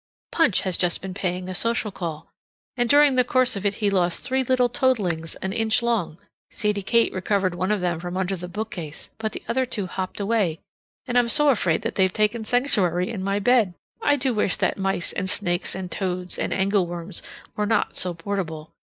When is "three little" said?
4.23-4.67